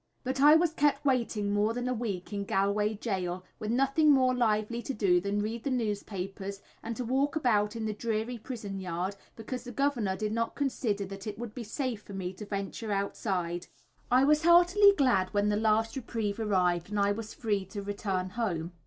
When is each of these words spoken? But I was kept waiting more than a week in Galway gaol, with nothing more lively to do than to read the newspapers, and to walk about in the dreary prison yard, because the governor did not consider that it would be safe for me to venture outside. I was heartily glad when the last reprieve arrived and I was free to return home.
But 0.23 0.41
I 0.41 0.55
was 0.55 0.73
kept 0.73 1.05
waiting 1.05 1.53
more 1.53 1.75
than 1.75 1.87
a 1.87 1.93
week 1.93 2.33
in 2.33 2.43
Galway 2.43 2.95
gaol, 2.95 3.43
with 3.59 3.69
nothing 3.69 4.09
more 4.11 4.33
lively 4.33 4.81
to 4.81 4.95
do 4.95 5.21
than 5.21 5.37
to 5.37 5.43
read 5.43 5.63
the 5.63 5.69
newspapers, 5.69 6.59
and 6.81 6.95
to 6.95 7.05
walk 7.05 7.35
about 7.35 7.75
in 7.75 7.85
the 7.85 7.93
dreary 7.93 8.39
prison 8.39 8.79
yard, 8.79 9.15
because 9.35 9.63
the 9.63 9.71
governor 9.71 10.15
did 10.15 10.31
not 10.31 10.55
consider 10.55 11.05
that 11.05 11.27
it 11.27 11.37
would 11.37 11.53
be 11.53 11.63
safe 11.63 12.01
for 12.01 12.13
me 12.13 12.33
to 12.33 12.45
venture 12.47 12.91
outside. 12.91 13.67
I 14.09 14.23
was 14.23 14.41
heartily 14.41 14.91
glad 14.97 15.29
when 15.35 15.49
the 15.49 15.55
last 15.55 15.95
reprieve 15.95 16.39
arrived 16.39 16.89
and 16.89 16.99
I 16.99 17.11
was 17.11 17.35
free 17.35 17.63
to 17.65 17.83
return 17.83 18.31
home. 18.31 18.71